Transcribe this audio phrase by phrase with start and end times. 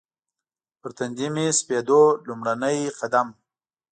[0.79, 3.27] پر تندي مې سپېدو لومړی قدم